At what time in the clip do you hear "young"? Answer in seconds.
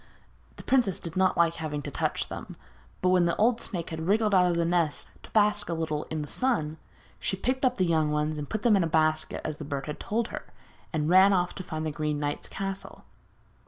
7.85-8.09